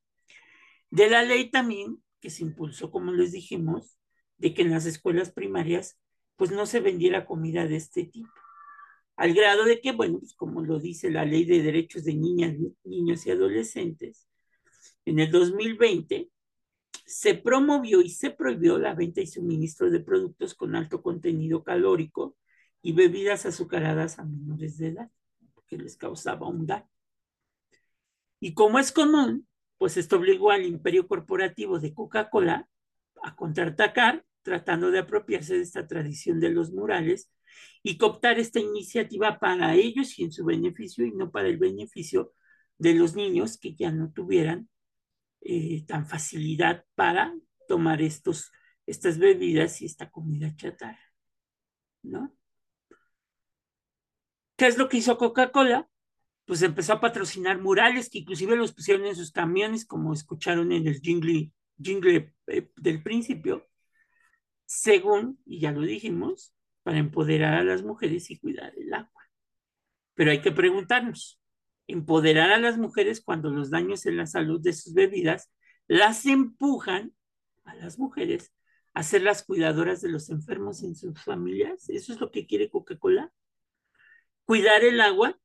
De 0.91 1.09
la 1.09 1.23
ley 1.23 1.51
también 1.51 2.03
que 2.21 2.31
se 2.31 2.43
impulsó, 2.43 2.91
como 2.91 3.13
les 3.13 3.33
dijimos, 3.33 3.99
de 4.39 4.55
que 4.55 4.63
en 4.63 4.71
las 4.71 4.87
escuelas 4.87 5.33
primarias 5.33 5.99
pues 6.37 6.51
no 6.51 6.67
se 6.67 6.81
vendiera 6.81 7.27
comida 7.27 7.67
de 7.67 7.77
este 7.77 8.05
tipo. 8.05 8.33
Al 9.17 9.33
grado 9.33 9.65
de 9.65 9.81
que, 9.81 9.93
bueno, 9.93 10.19
pues 10.19 10.35
como 10.35 10.63
lo 10.63 10.81
dice 10.81 11.11
la 11.11 11.25
ley 11.25 11.45
de 11.45 11.63
derechos 11.63 12.05
de 12.05 12.15
niñas, 12.15 12.55
niños 12.85 13.27
y 13.27 13.31
adolescentes, 13.31 14.27
en 15.05 15.21
el 15.21 15.31
2020 15.31 16.31
se 17.07 17.35
promovió 17.35 18.01
y 18.01 18.11
se 18.11 18.31
prohibió 18.31 18.79
la 18.79 18.95
venta 18.95 19.21
y 19.21 19.27
suministro 19.27 19.91
de 19.91 20.01
productos 20.01 20.55
con 20.55 20.75
alto 20.75 21.03
contenido 21.03 21.63
calórico 21.63 22.37
y 22.83 22.93
bebidas 22.93 23.47
azucaradas 23.47 24.19
a 24.19 24.25
menores 24.25 24.79
de 24.79 24.89
edad, 24.89 25.11
que 25.67 25.77
les 25.77 25.97
causaba 25.97 26.49
un 26.49 26.67
daño. 26.67 26.89
Y 28.41 28.55
como 28.55 28.79
es 28.79 28.93
común, 28.93 29.47
pues 29.79 29.97
esto 29.97 30.17
obligó 30.17 30.51
al 30.51 30.65
imperio 30.65 31.07
corporativo 31.07 31.79
de 31.79 31.95
Coca-Cola 31.95 32.69
a 33.23 33.37
contraatacar, 33.37 34.25
tratando 34.43 34.91
de 34.91 34.99
apropiarse 34.99 35.55
de 35.55 35.63
esta 35.63 35.87
tradición 35.87 36.41
de 36.41 36.51
los 36.51 36.73
murales 36.73 37.31
y 37.83 37.99
cooptar 37.99 38.39
esta 38.39 38.61
iniciativa 38.61 39.39
para 39.39 39.75
ellos 39.75 40.19
y 40.19 40.25
en 40.25 40.33
su 40.33 40.45
beneficio 40.45 41.07
y 41.07 41.13
no 41.13 41.31
para 41.31 41.49
el 41.49 41.59
beneficio 41.59 42.33
de 42.79 42.95
los 42.95 43.15
niños 43.15 43.59
que 43.59 43.75
ya 43.75 43.91
no 43.91 44.13
tuvieran 44.13 44.69
eh, 45.43 45.85
tan 45.87 46.07
facilidad 46.07 46.85
para 46.95 47.35
tomar 47.69 48.03
estos, 48.03 48.51
estas 48.87 49.19
bebidas 49.19 49.81
y 49.83 49.87
esta 49.87 50.11
comida 50.11 50.55
chatarra, 50.57 51.13
¿no? 52.03 52.35
¿Qué 54.57 54.67
es 54.67 54.79
lo 54.79 54.89
que 54.89 54.99
hizo 54.99 55.19
Coca-Cola? 55.19 55.89
pues 56.47 56.63
empezó 56.63 56.95
a 56.95 57.01
patrocinar 57.01 57.61
murales 57.61 58.11
que 58.11 58.19
inclusive 58.19 58.57
los 58.57 58.73
pusieron 58.73 59.07
en 59.07 59.17
sus 59.17 59.33
camiones, 59.33 59.87
como 59.87 60.13
escucharon 60.13 60.73
en 60.73 60.87
el 60.87 61.01
jingle, 61.01 61.53
jingle 61.81 62.35
eh, 62.47 62.69
del 62.77 63.03
principio, 63.03 63.67
según, 64.67 65.41
y 65.47 65.61
ya 65.61 65.73
lo 65.73 65.81
dijimos, 65.83 66.55
para 66.85 66.99
empoderar 66.99 67.55
a 67.55 67.65
las 67.65 67.83
mujeres 67.83 68.31
y 68.31 68.39
cuidar 68.39 68.73
el 68.77 68.95
agua. 68.95 69.23
Pero 70.15 70.31
hay 70.31 70.41
que 70.41 70.53
preguntarnos, 70.53 71.41
empoderar 71.89 72.53
a 72.53 72.59
las 72.59 72.79
mujeres 72.79 73.21
cuando 73.21 73.51
los 73.51 73.71
daños 73.71 74.07
en 74.07 74.17
la 74.17 74.27
salud 74.27 74.61
de 74.61 74.73
sus 74.73 74.95
bebidas 74.95 75.51
las 75.89 76.25
empujan 76.27 77.13
a 77.65 77.75
las 77.75 77.99
mujeres 77.99 78.53
a 78.93 79.03
ser 79.03 79.23
las 79.23 79.45
cuidadoras 79.45 80.03
de 80.03 80.11
los 80.11 80.31
enfermos 80.31 80.83
en 80.85 80.95
sus 80.95 81.21
familias. 81.25 81.89
Eso 81.89 82.13
es 82.13 82.21
lo 82.21 82.31
que 82.31 82.47
quiere 82.47 82.71
Coca-Cola. 82.71 83.33
Cuidar 84.45 84.85
el 84.85 85.01
agua 85.01 85.39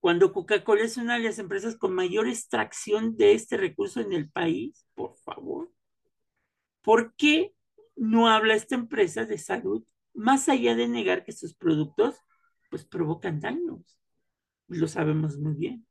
cuando 0.00 0.32
Coca-Cola 0.32 0.82
es 0.82 0.96
una 0.96 1.16
de 1.18 1.24
las 1.24 1.38
empresas 1.38 1.76
con 1.76 1.94
mayor 1.94 2.28
extracción 2.28 3.16
de 3.16 3.32
este 3.32 3.56
recurso 3.56 4.00
en 4.00 4.12
el 4.12 4.28
país, 4.28 4.86
por 4.94 5.16
favor. 5.16 5.72
¿Por 6.82 7.14
qué 7.14 7.54
no 7.96 8.28
habla 8.28 8.54
esta 8.54 8.74
empresa 8.74 9.24
de 9.24 9.38
salud 9.38 9.84
más 10.18 10.48
allá 10.48 10.74
de 10.74 10.88
negar 10.88 11.24
que 11.24 11.32
sus 11.32 11.54
productos 11.54 12.16
pues 12.70 12.84
provocan 12.84 13.40
daños? 13.40 13.98
Lo 14.66 14.88
sabemos 14.88 15.38
muy 15.38 15.54
bien. 15.54 15.86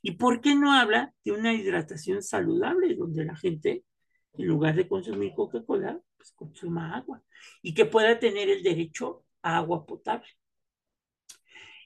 ¿Y 0.00 0.12
por 0.12 0.40
qué 0.40 0.54
no 0.54 0.72
habla 0.72 1.14
de 1.24 1.32
una 1.32 1.52
hidratación 1.52 2.22
saludable 2.22 2.94
donde 2.94 3.24
la 3.24 3.36
gente, 3.36 3.84
en 4.32 4.46
lugar 4.46 4.74
de 4.74 4.88
consumir 4.88 5.34
Coca-Cola, 5.34 6.00
pues 6.16 6.32
consuma 6.32 6.96
agua 6.96 7.22
y 7.60 7.74
que 7.74 7.84
pueda 7.84 8.18
tener 8.18 8.48
el 8.48 8.62
derecho 8.62 9.24
a 9.42 9.58
agua 9.58 9.84
potable? 9.84 10.28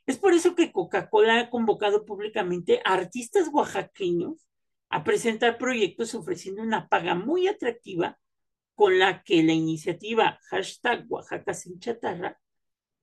Es 0.07 0.19
por 0.19 0.35
eso 0.35 0.55
que 0.55 0.71
Coca-Cola 0.71 1.41
ha 1.41 1.51
convocado 1.51 2.05
públicamente 2.05 2.81
a 2.85 2.95
artistas 2.95 3.49
oaxaqueños 3.53 4.47
a 4.89 5.03
presentar 5.03 5.59
proyectos 5.59 6.15
ofreciendo 6.15 6.63
una 6.63 6.89
paga 6.89 7.17
muy 7.17 7.49
atractiva 7.49 8.19
con 8.77 9.01
la 9.01 9.25
que 9.25 9.43
la 9.43 9.53
iniciativa 9.53 10.39
hashtag 10.51 11.07
Oaxaca 11.09 11.55
sin 11.55 11.81
chatarra 11.81 12.39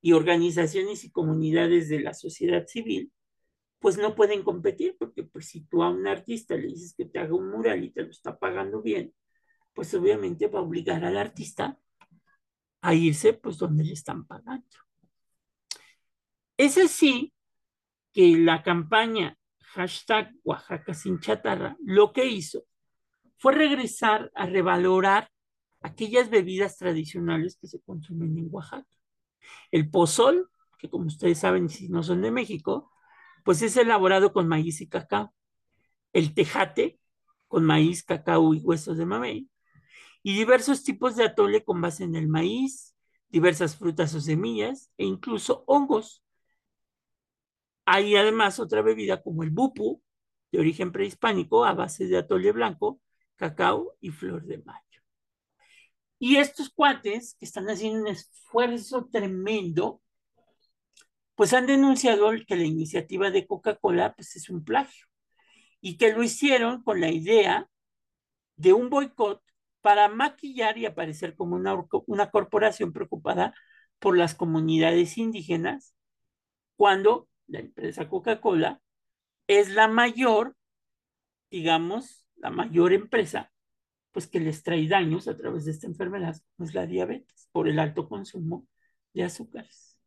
y 0.01 0.13
organizaciones 0.13 1.03
y 1.03 1.11
comunidades 1.11 1.89
de 1.89 1.99
la 1.99 2.13
sociedad 2.13 2.65
civil 2.67 3.11
pues 3.83 3.97
no 3.97 4.15
pueden 4.15 4.43
competir 4.43 4.95
porque 4.97 5.23
pues 5.23 5.47
si 5.49 5.65
tú 5.65 5.83
a 5.83 5.89
un 5.89 6.07
artista 6.07 6.55
le 6.55 6.67
dices 6.67 6.95
que 6.95 7.03
te 7.03 7.19
haga 7.19 7.35
un 7.35 7.49
mural 7.49 7.83
y 7.83 7.91
te 7.91 8.03
lo 8.03 8.11
está 8.11 8.39
pagando 8.39 8.81
bien, 8.81 9.13
pues 9.73 9.93
obviamente 9.93 10.47
va 10.47 10.59
a 10.59 10.61
obligar 10.61 11.03
al 11.03 11.17
artista 11.17 11.77
a 12.79 12.93
irse 12.93 13.33
pues 13.33 13.57
donde 13.57 13.83
le 13.83 13.91
están 13.91 14.25
pagando. 14.25 14.77
Es 16.55 16.77
así 16.77 17.33
que 18.13 18.37
la 18.37 18.63
campaña 18.63 19.37
hashtag 19.59 20.31
Oaxaca 20.45 20.93
sin 20.93 21.19
chatarra 21.19 21.75
lo 21.83 22.13
que 22.13 22.25
hizo 22.25 22.63
fue 23.37 23.53
regresar 23.53 24.31
a 24.33 24.45
revalorar 24.45 25.29
aquellas 25.83 26.29
bebidas 26.29 26.77
tradicionales 26.77 27.57
que 27.57 27.67
se 27.67 27.81
consumen 27.81 28.37
en 28.37 28.47
Oaxaca. 28.49 28.87
El 29.71 29.89
pozol, 29.91 30.49
que 30.79 30.89
como 30.89 31.05
ustedes 31.05 31.39
saben, 31.39 31.69
si 31.69 31.89
no 31.89 32.01
son 32.03 32.21
de 32.21 32.31
México, 32.31 32.91
pues 33.43 33.61
es 33.61 33.77
elaborado 33.77 34.33
con 34.33 34.47
maíz 34.47 34.81
y 34.81 34.87
cacao. 34.87 35.33
El 36.13 36.33
tejate, 36.33 36.99
con 37.47 37.65
maíz, 37.65 38.03
cacao 38.03 38.53
y 38.53 38.59
huesos 38.59 38.97
de 38.97 39.05
mamey. 39.05 39.49
Y 40.23 40.35
diversos 40.35 40.83
tipos 40.83 41.15
de 41.17 41.25
atole 41.25 41.63
con 41.63 41.81
base 41.81 42.05
en 42.05 42.15
el 42.15 42.29
maíz, 42.29 42.95
diversas 43.29 43.75
frutas 43.75 44.15
o 44.15 44.21
semillas 44.21 44.91
e 44.97 45.05
incluso 45.05 45.63
hongos. 45.67 46.23
Hay 47.85 48.15
además 48.15 48.59
otra 48.59 48.81
bebida 48.81 49.21
como 49.21 49.43
el 49.43 49.49
bupu, 49.49 50.01
de 50.51 50.59
origen 50.59 50.91
prehispánico, 50.91 51.65
a 51.65 51.73
base 51.73 52.07
de 52.07 52.17
atole 52.17 52.51
blanco, 52.53 53.01
cacao 53.35 53.97
y 53.99 54.11
flor 54.11 54.45
de 54.45 54.59
mayo. 54.59 54.92
Y 56.25 56.37
estos 56.37 56.69
cuates 56.69 57.35
que 57.37 57.43
están 57.43 57.69
haciendo 57.69 57.99
un 57.99 58.07
esfuerzo 58.07 59.09
tremendo, 59.11 60.01
pues 61.35 61.51
han 61.51 61.67
denunciado 61.67 62.31
que 62.47 62.55
la 62.55 62.63
iniciativa 62.63 63.29
de 63.29 63.45
Coca-Cola 63.45 64.13
pues 64.15 64.37
es 64.37 64.49
un 64.49 64.63
plagio. 64.63 65.05
Y 65.81 65.97
que 65.97 66.13
lo 66.13 66.23
hicieron 66.23 66.81
con 66.81 67.01
la 67.01 67.11
idea 67.11 67.69
de 68.55 68.71
un 68.71 68.89
boicot 68.89 69.43
para 69.81 70.07
maquillar 70.07 70.77
y 70.77 70.85
aparecer 70.85 71.35
como 71.35 71.57
una, 71.57 71.75
una 72.07 72.31
corporación 72.31 72.93
preocupada 72.93 73.53
por 73.99 74.17
las 74.17 74.33
comunidades 74.33 75.17
indígenas, 75.17 75.93
cuando 76.77 77.27
la 77.47 77.59
empresa 77.59 78.07
Coca-Cola, 78.07 78.81
es 79.47 79.71
la 79.71 79.89
mayor, 79.89 80.55
digamos, 81.51 82.29
la 82.37 82.49
mayor 82.49 82.93
empresa, 82.93 83.51
pues 84.13 84.27
que 84.27 84.39
les 84.39 84.63
trae 84.63 84.87
daños 84.87 85.27
a 85.27 85.35
través 85.37 85.65
de 85.65 85.71
esta 85.71 85.87
enfermedad, 85.87 86.37
pues 86.55 86.73
la 86.73 86.85
diabetes, 86.85 87.49
por 87.51 87.67
el 87.67 87.79
alto 87.79 88.07
consumo 88.07 88.67
de 89.13 89.23
azúcares. 89.23 89.97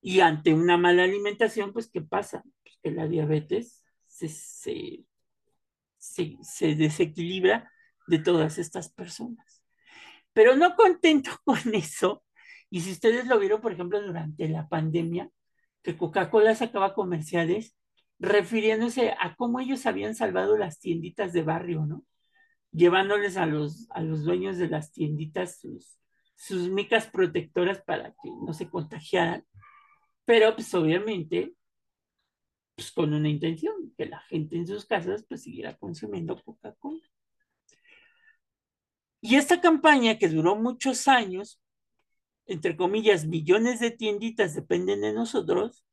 Y 0.00 0.20
ante 0.20 0.54
una 0.54 0.76
mala 0.76 1.04
alimentación, 1.04 1.72
pues 1.72 1.90
¿qué 1.90 2.00
pasa? 2.00 2.42
Pues 2.62 2.78
que 2.82 2.90
la 2.90 3.06
diabetes 3.06 3.84
se, 4.06 4.28
se, 4.28 5.04
se 6.42 6.74
desequilibra 6.74 7.70
de 8.06 8.18
todas 8.18 8.58
estas 8.58 8.90
personas. 8.90 9.62
Pero 10.32 10.56
no 10.56 10.76
contento 10.76 11.30
con 11.44 11.58
eso, 11.74 12.24
y 12.70 12.80
si 12.80 12.92
ustedes 12.92 13.26
lo 13.26 13.38
vieron, 13.38 13.60
por 13.60 13.72
ejemplo, 13.72 14.00
durante 14.02 14.48
la 14.48 14.68
pandemia, 14.68 15.30
que 15.82 15.96
Coca-Cola 15.96 16.54
sacaba 16.54 16.94
comerciales 16.94 17.76
refiriéndose 18.18 19.14
a 19.18 19.36
cómo 19.36 19.60
ellos 19.60 19.86
habían 19.86 20.14
salvado 20.14 20.56
las 20.58 20.80
tienditas 20.80 21.32
de 21.32 21.42
barrio, 21.42 21.86
¿no? 21.86 22.04
Llevándoles 22.72 23.36
a 23.36 23.46
los, 23.46 23.86
a 23.90 24.02
los 24.02 24.24
dueños 24.24 24.58
de 24.58 24.68
las 24.68 24.92
tienditas 24.92 25.60
sus, 25.60 25.98
sus 26.34 26.68
micas 26.68 27.06
protectoras 27.06 27.82
para 27.82 28.10
que 28.22 28.30
no 28.30 28.52
se 28.52 28.68
contagiaran, 28.68 29.44
pero 30.24 30.54
pues 30.54 30.72
obviamente 30.74 31.54
pues 32.78 32.92
con 32.92 33.12
una 33.12 33.28
intención, 33.28 33.92
que 33.98 34.06
la 34.06 34.20
gente 34.20 34.54
en 34.54 34.64
sus 34.64 34.86
casas 34.86 35.24
pues 35.28 35.42
siguiera 35.42 35.76
consumiendo 35.76 36.40
Coca-Cola. 36.40 37.02
Y 39.20 39.34
esta 39.34 39.60
campaña 39.60 40.16
que 40.16 40.28
duró 40.28 40.54
muchos 40.54 41.08
años, 41.08 41.60
entre 42.46 42.76
comillas, 42.76 43.26
millones 43.26 43.80
de 43.80 43.90
tienditas 43.90 44.54
dependen 44.54 45.00
de 45.00 45.12
nosotros, 45.12 45.84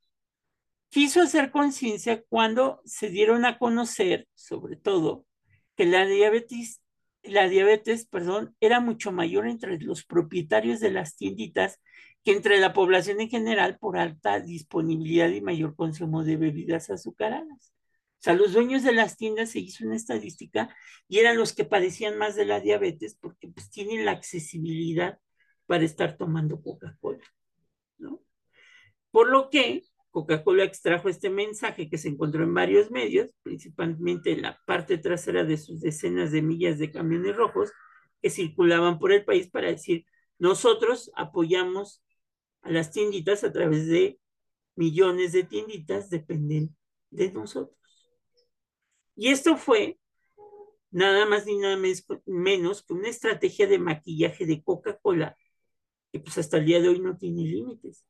quiso 0.90 1.22
hacer 1.24 1.50
conciencia 1.50 2.24
cuando 2.30 2.82
se 2.86 3.10
dieron 3.10 3.46
a 3.46 3.58
conocer, 3.58 4.28
sobre 4.36 4.76
todo, 4.76 5.26
que 5.76 5.86
la 5.86 6.06
diabetes, 6.06 6.82
la 7.24 7.48
diabetes, 7.48 8.06
perdón, 8.06 8.56
era 8.60 8.80
mucho 8.80 9.12
mayor 9.12 9.48
entre 9.48 9.80
los 9.80 10.06
propietarios 10.06 10.80
de 10.80 10.92
las 10.92 11.16
tienditas 11.16 11.80
que 12.24 12.32
entre 12.32 12.60
la 12.60 12.74
población 12.74 13.22
en 13.22 13.30
general 13.30 13.78
por 13.78 13.98
alta 13.98 14.40
disponibilidad 14.40 15.30
y 15.30 15.42
mayor 15.42 15.76
consumo 15.76 16.24
de 16.24 16.38
bebidas 16.38 16.90
azucaradas. 16.90 17.74
O 18.20 18.24
sea, 18.26 18.34
los 18.34 18.54
dueños 18.54 18.82
de 18.82 18.94
las 18.94 19.18
tiendas 19.18 19.52
se 19.52 19.60
hizo 19.60 19.86
una 19.86 19.96
estadística 19.96 20.76
y 21.08 21.20
eran 21.20 21.38
los 21.38 21.54
que 21.54 21.66
padecían 21.66 22.18
más 22.18 22.36
de 22.36 22.46
la 22.46 22.60
diabetes 22.60 23.16
porque 23.22 23.48
pues 23.48 23.70
tienen 23.70 24.06
la 24.06 24.12
accesibilidad 24.12 25.20
para 25.68 25.84
estar 25.84 26.18
tomando 26.18 26.62
Coca-Cola, 26.62 27.24
¿no? 28.00 28.22
Por 29.12 29.30
lo 29.30 29.52
que 29.52 29.84
Coca-Cola 30.16 30.64
extrajo 30.64 31.10
este 31.10 31.30
mensaje 31.30 31.90
que 31.90 31.98
se 31.98 32.08
encontró 32.08 32.46
en 32.46 32.54
varios 32.54 32.90
medios, 32.90 33.32
principalmente 33.44 34.32
en 34.32 34.44
la 34.44 34.58
parte 34.66 34.98
trasera 34.98 35.44
de 35.44 35.58
sus 35.58 35.82
decenas 35.82 36.32
de 36.32 36.42
millas 36.42 36.80
de 36.80 36.90
camiones 36.90 37.36
rojos 37.36 37.74
que 38.22 38.30
circulaban 38.30 38.98
por 38.98 39.12
el 39.12 39.26
país 39.26 39.50
para 39.50 39.68
decir, 39.68 40.06
nosotros 40.40 41.12
apoyamos 41.18 42.02
a 42.62 42.72
las 42.72 42.94
tienditas 42.94 43.44
a 43.44 43.52
través 43.52 43.88
de 43.88 44.18
millones 44.78 45.34
de 45.34 45.44
tienditas, 45.44 46.10
dependen 46.10 46.74
de 47.10 47.34
nosotros. 47.34 47.78
Y 49.18 49.32
esto 49.32 49.58
fue 49.58 50.00
nada 50.92 51.26
más 51.26 51.46
ni 51.46 51.58
nada 51.58 51.78
menos 52.26 52.84
que 52.84 52.94
una 52.94 53.10
estrategia 53.10 53.68
de 53.68 53.80
maquillaje 53.80 54.46
de 54.46 54.64
Coca-Cola 54.64 55.36
que 56.14 56.22
pues 56.22 56.38
hasta 56.38 56.56
el 56.56 56.66
día 56.68 56.80
de 56.80 56.88
hoy 56.88 57.02
no 57.02 57.18
tiene 57.18 57.44
límites. 57.44 58.06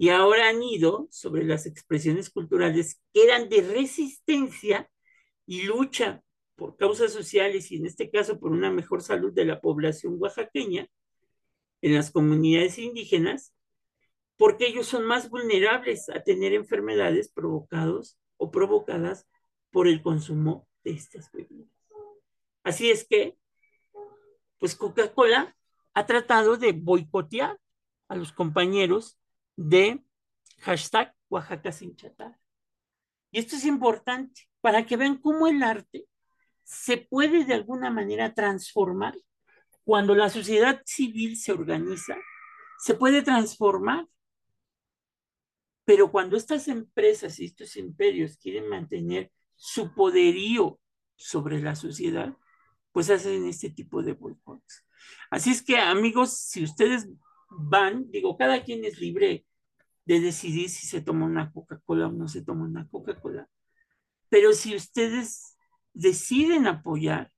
Y 0.00 0.08
ahora 0.08 0.48
han 0.48 0.62
ido 0.62 1.08
sobre 1.10 1.44
las 1.44 1.66
expresiones 1.66 2.30
culturales 2.30 3.02
que 3.12 3.22
eran 3.22 3.50
de 3.50 3.60
resistencia 3.60 4.90
y 5.44 5.64
lucha 5.64 6.22
por 6.56 6.78
causas 6.78 7.12
sociales 7.12 7.70
y 7.70 7.76
en 7.76 7.84
este 7.84 8.10
caso 8.10 8.40
por 8.40 8.52
una 8.52 8.70
mejor 8.70 9.02
salud 9.02 9.30
de 9.30 9.44
la 9.44 9.60
población 9.60 10.16
oaxaqueña 10.18 10.88
en 11.82 11.94
las 11.94 12.10
comunidades 12.10 12.78
indígenas, 12.78 13.54
porque 14.38 14.68
ellos 14.68 14.86
son 14.86 15.04
más 15.04 15.28
vulnerables 15.28 16.08
a 16.08 16.22
tener 16.22 16.54
enfermedades 16.54 17.30
provocados 17.30 18.18
o 18.38 18.50
provocadas 18.50 19.28
por 19.70 19.86
el 19.86 20.00
consumo 20.00 20.66
de 20.82 20.92
estas 20.92 21.30
bebidas. 21.30 21.68
Así 22.62 22.90
es 22.90 23.06
que, 23.06 23.36
pues 24.58 24.74
Coca-Cola 24.74 25.54
ha 25.92 26.06
tratado 26.06 26.56
de 26.56 26.72
boicotear 26.72 27.60
a 28.08 28.16
los 28.16 28.32
compañeros 28.32 29.19
de 29.60 30.02
hashtag 30.60 31.14
Oaxaca 31.28 31.70
sin 31.70 31.94
chatar. 31.94 32.34
Y 33.30 33.40
esto 33.40 33.56
es 33.56 33.66
importante 33.66 34.48
para 34.62 34.86
que 34.86 34.96
vean 34.96 35.18
cómo 35.18 35.46
el 35.46 35.62
arte 35.62 36.06
se 36.64 36.96
puede 36.96 37.44
de 37.44 37.54
alguna 37.54 37.90
manera 37.90 38.32
transformar 38.32 39.14
cuando 39.84 40.14
la 40.14 40.30
sociedad 40.30 40.80
civil 40.86 41.36
se 41.36 41.52
organiza, 41.52 42.16
se 42.78 42.94
puede 42.94 43.22
transformar. 43.22 44.06
Pero 45.84 46.10
cuando 46.10 46.36
estas 46.36 46.66
empresas 46.68 47.38
y 47.38 47.44
estos 47.44 47.76
imperios 47.76 48.38
quieren 48.38 48.68
mantener 48.68 49.30
su 49.56 49.92
poderío 49.94 50.80
sobre 51.16 51.60
la 51.60 51.76
sociedad, 51.76 52.34
pues 52.92 53.10
hacen 53.10 53.46
este 53.46 53.68
tipo 53.68 54.02
de 54.02 54.14
boicots. 54.14 54.86
Así 55.30 55.50
es 55.50 55.62
que, 55.62 55.76
amigos, 55.76 56.32
si 56.32 56.64
ustedes 56.64 57.08
van, 57.50 58.10
digo, 58.10 58.36
cada 58.38 58.62
quien 58.64 58.84
es 58.84 58.98
libre 58.98 59.44
de 60.10 60.18
decidir 60.18 60.68
si 60.68 60.88
se 60.88 61.00
toma 61.00 61.24
una 61.24 61.52
Coca-Cola 61.52 62.08
o 62.08 62.10
no 62.10 62.26
se 62.26 62.42
toma 62.42 62.64
una 62.64 62.88
Coca-Cola. 62.88 63.48
Pero 64.28 64.52
si 64.54 64.74
ustedes 64.74 65.56
deciden 65.94 66.66
apoyar 66.66 67.30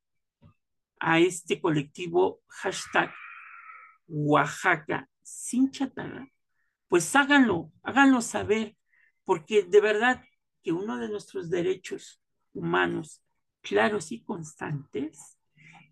a 0.98 1.20
este 1.20 1.61
colectivo 1.61 2.40
hashtag 2.48 3.12
Oaxaca 4.06 5.06
sin 5.22 5.70
chatarra, 5.70 6.26
pues 6.88 7.14
háganlo, 7.14 7.70
háganlo 7.82 8.22
saber, 8.22 8.74
porque 9.26 9.64
de 9.64 9.80
verdad 9.82 10.24
que 10.62 10.72
uno 10.72 10.96
de 10.96 11.11
nuestros 11.11 11.50
derechos 11.50 12.22
humanos 12.54 13.22
claros 13.61 14.12
y 14.12 14.24
constantes 14.24 15.38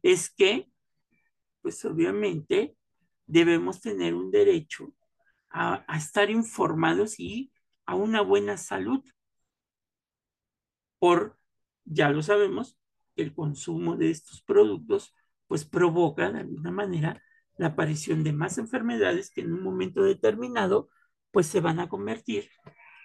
es 0.03 0.31
que 0.31 0.71
pues 1.61 1.85
obviamente 1.85 2.75
debemos 3.27 3.83
tener 3.83 4.15
un 4.15 4.31
derecho 4.31 4.95
a, 5.51 5.85
estar 5.97 6.31
informados 6.31 7.19
y 7.19 7.53
a 7.87 7.95
una 7.95 8.23
buena 8.23 8.57
salud. 8.57 9.03
Por, 10.99 11.39
ya 11.85 12.11
lo 12.11 12.23
sabemos, 12.23 12.79
el 13.17 13.35
consumo 13.35 13.97
de 13.97 14.11
estos 14.11 14.43
productos 14.43 15.15
pues 15.47 15.65
provoca 15.65 16.31
de 16.31 16.41
alguna 16.41 16.71
manera 16.71 17.23
la 17.57 17.69
aparición 17.69 18.23
de 18.25 18.33
más 18.33 18.59
enfermedades 18.59 19.31
que 19.31 19.41
en 19.43 19.53
un 19.53 19.63
momento 19.63 20.03
determinado 20.03 20.89
pues 21.31 21.47
se 21.47 21.61
van 21.61 21.81
a 21.81 21.89
convertir 21.89 22.49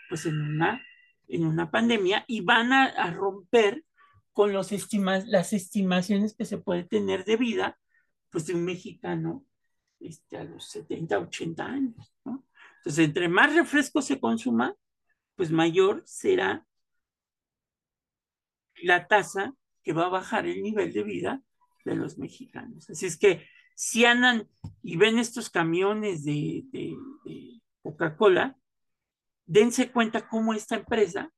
pues 0.09 0.25
en 0.25 0.41
una, 0.41 0.81
en 1.27 1.45
una 1.45 1.71
pandemia 1.71 2.23
y 2.27 2.41
van 2.41 2.71
a, 2.71 3.11
romper 3.11 3.83
con 4.31 4.53
los 4.53 4.71
estimas, 4.71 5.27
las 5.27 5.53
estimaciones 5.53 6.35
que 6.35 6.45
se 6.45 6.57
puede 6.57 6.83
tener 6.83 7.25
de 7.25 7.37
vida 7.37 7.79
pues 8.29 8.47
de 8.47 8.53
un 8.53 8.65
mexicano 8.65 9.43
este, 10.07 10.37
a 10.37 10.43
los 10.43 10.69
70, 10.69 11.19
80 11.19 11.65
años. 11.65 12.13
Entonces, 12.25 13.05
entre 13.05 13.27
más 13.27 13.53
refresco 13.55 14.01
se 14.01 14.19
consuma, 14.19 14.75
pues 15.35 15.51
mayor 15.51 16.03
será 16.05 16.65
la 18.83 19.07
tasa 19.07 19.53
que 19.83 19.93
va 19.93 20.05
a 20.05 20.09
bajar 20.09 20.45
el 20.45 20.61
nivel 20.61 20.93
de 20.93 21.03
vida 21.03 21.41
de 21.83 21.95
los 21.95 22.17
mexicanos. 22.17 22.89
Así 22.89 23.05
es 23.05 23.17
que 23.17 23.45
si 23.75 24.05
andan 24.05 24.49
y 24.81 24.97
ven 24.97 25.19
estos 25.19 25.49
camiones 25.49 26.23
de 26.23 26.65
Coca-Cola, 27.81 28.57
dense 29.45 29.91
cuenta 29.91 30.27
cómo 30.27 30.53
esta 30.53 30.75
empresa 30.75 31.31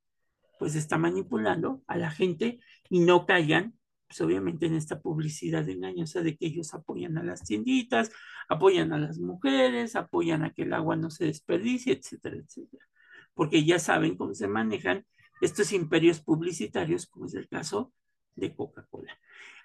pues 0.58 0.74
está 0.74 0.98
manipulando 0.98 1.82
a 1.86 1.96
la 1.96 2.10
gente 2.10 2.60
y 2.90 3.00
no 3.00 3.26
caigan 3.26 3.77
pues 4.08 4.20
obviamente 4.22 4.66
en 4.66 4.74
esta 4.74 5.00
publicidad 5.00 5.68
engañosa 5.68 6.22
de 6.22 6.36
que 6.36 6.46
ellos 6.46 6.72
apoyan 6.72 7.18
a 7.18 7.22
las 7.22 7.44
tienditas, 7.44 8.10
apoyan 8.48 8.92
a 8.94 8.98
las 8.98 9.18
mujeres, 9.18 9.96
apoyan 9.96 10.44
a 10.44 10.52
que 10.54 10.62
el 10.62 10.72
agua 10.72 10.96
no 10.96 11.10
se 11.10 11.26
desperdicie, 11.26 11.92
etcétera, 11.92 12.36
etcétera. 12.36 12.86
Porque 13.34 13.64
ya 13.64 13.78
saben 13.78 14.16
cómo 14.16 14.34
se 14.34 14.48
manejan 14.48 15.04
estos 15.42 15.72
imperios 15.72 16.20
publicitarios, 16.20 17.06
como 17.06 17.26
es 17.26 17.34
el 17.34 17.48
caso 17.48 17.92
de 18.34 18.54
Coca-Cola. 18.54 19.18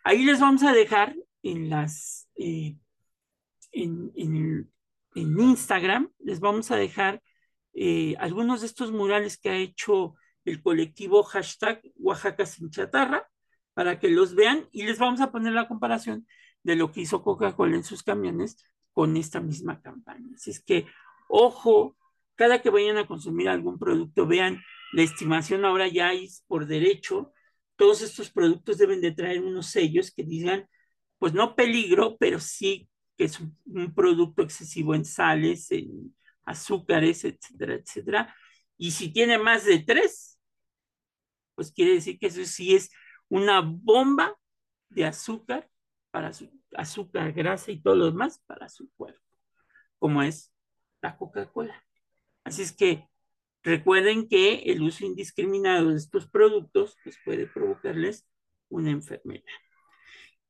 Ahí 0.04 0.26
les 0.26 0.42
vamos 0.42 0.64
a 0.64 0.74
dejar 0.74 1.16
en 1.42 1.70
las, 1.70 2.30
eh, 2.36 2.76
en, 3.72 4.12
en, 4.16 4.70
Instagram, 5.16 6.12
les 6.20 6.40
vamos 6.40 6.70
a 6.72 6.76
dejar 6.76 7.22
eh, 7.74 8.16
algunos 8.20 8.62
de 8.62 8.68
estos 8.68 8.92
murales 8.92 9.38
que 9.38 9.50
ha 9.50 9.58
hecho 9.58 10.16
el 10.44 10.62
colectivo 10.62 11.24
hashtag 11.24 11.82
Oaxaca 11.96 12.46
sin 12.46 12.70
chatarra 12.70 13.30
para 13.74 14.00
que 14.00 14.10
los 14.10 14.36
vean 14.36 14.68
y 14.72 14.84
les 14.84 15.00
vamos 15.00 15.22
a 15.22 15.32
poner 15.32 15.54
la 15.54 15.68
comparación 15.68 16.28
de 16.64 16.76
lo 16.76 16.92
que 16.92 17.02
hizo 17.02 17.24
Coca-Cola 17.24 17.76
en 17.76 17.84
sus 17.84 18.04
camiones 18.04 18.58
con 18.92 19.18
esta 19.18 19.42
misma 19.42 19.82
campaña. 19.82 20.30
Así 20.36 20.52
es 20.52 20.64
que, 20.64 20.86
ojo, 21.28 21.98
cada 22.36 22.62
que 22.62 22.70
vayan 22.70 22.98
a 22.98 23.08
consumir 23.08 23.50
algún 23.50 23.78
producto, 23.80 24.28
vean 24.28 24.62
la 24.94 25.02
estimación 25.02 25.66
ahora 25.66 25.88
ya 25.88 26.10
hay 26.10 26.30
por 26.48 26.68
derecho. 26.68 27.34
Todos 27.76 28.02
estos 28.02 28.30
productos 28.30 28.78
deben 28.78 29.02
de 29.02 29.12
traer 29.12 29.42
unos 29.42 29.68
sellos 29.68 30.12
que 30.12 30.24
digan, 30.24 30.68
pues 31.18 31.34
no 31.34 31.56
peligro, 31.56 32.18
pero 32.18 32.40
sí 32.40 32.90
que 33.18 33.26
es 33.26 33.40
un 33.40 33.94
producto 33.94 34.44
excesivo 34.44 34.96
en 34.96 35.06
sales, 35.06 35.72
en 35.72 36.16
azúcares, 36.46 37.24
etcétera, 37.26 37.76
etcétera. 37.76 38.36
Y 38.78 38.92
si 38.92 39.12
tiene 39.12 39.38
más 39.38 39.66
de 39.66 39.80
tres, 39.80 40.40
pues 41.56 41.72
quiere 41.72 41.94
decir 41.94 42.20
que 42.20 42.28
eso 42.28 42.44
sí 42.46 42.76
es 42.76 42.92
una 43.30 43.62
bomba 43.62 44.38
de 44.90 45.06
azúcar 45.06 45.70
para 46.12 46.34
su 46.34 46.50
azúcar, 46.76 47.34
grasa 47.34 47.72
y 47.72 47.82
todo 47.82 47.96
lo 47.96 48.06
demás 48.06 48.42
para 48.46 48.70
su 48.70 48.92
cuerpo, 48.96 49.22
como 50.00 50.22
es 50.24 50.52
la 51.02 51.18
Coca-Cola. 51.18 51.84
Así 52.44 52.62
es 52.62 52.72
que 52.72 53.08
recuerden 53.64 54.28
que 54.28 54.64
el 54.64 54.82
uso 54.82 55.06
indiscriminado 55.06 55.90
de 55.90 55.98
estos 55.98 56.28
productos 56.28 56.98
pues 57.04 57.18
puede 57.24 57.48
provocarles 57.48 58.28
una 58.70 58.92
enfermedad. 58.92 59.44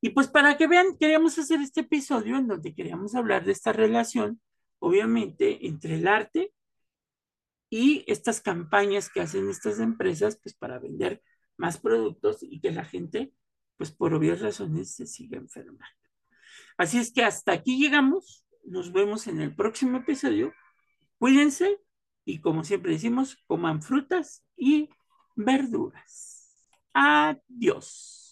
Y 0.00 0.10
pues 0.10 0.28
para 0.28 0.56
que 0.56 0.66
vean, 0.66 0.98
queríamos 0.98 1.38
hacer 1.38 1.60
este 1.60 1.80
episodio 1.80 2.36
en 2.36 2.46
donde 2.46 2.74
queríamos 2.74 3.14
hablar 3.14 3.44
de 3.44 3.52
esta 3.52 3.72
relación, 3.72 4.40
obviamente, 4.78 5.66
entre 5.66 5.94
el 5.94 6.06
arte 6.06 6.52
y 7.70 8.04
estas 8.06 8.40
campañas 8.40 9.08
que 9.08 9.20
hacen 9.20 9.48
estas 9.48 9.80
empresas, 9.80 10.38
pues 10.42 10.54
para 10.54 10.78
vender 10.78 11.22
más 11.56 11.78
productos 11.78 12.42
y 12.42 12.60
que 12.60 12.72
la 12.72 12.84
gente, 12.84 13.32
pues 13.76 13.90
por 13.90 14.14
obvias 14.14 14.40
razones, 14.40 14.94
se 14.94 15.06
siga 15.06 15.38
enfermando. 15.38 15.84
Así 16.76 16.98
es 16.98 17.12
que 17.12 17.22
hasta 17.22 17.52
aquí 17.52 17.78
llegamos. 17.78 18.44
Nos 18.64 18.92
vemos 18.92 19.26
en 19.26 19.40
el 19.40 19.54
próximo 19.54 19.98
episodio. 19.98 20.52
Cuídense 21.18 21.78
y 22.24 22.40
como 22.40 22.64
siempre 22.64 22.92
decimos, 22.92 23.36
coman 23.46 23.82
frutas 23.82 24.44
y 24.56 24.88
verduras. 25.36 26.70
Adiós. 26.92 28.23